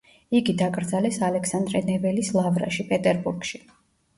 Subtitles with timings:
[0.37, 3.63] იგი დაკრძალეს ალექსანდრე ნეველის ლავრაში, პეტერბურგში.